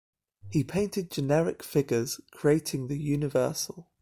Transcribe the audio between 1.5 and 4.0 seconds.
figures, creating the universal.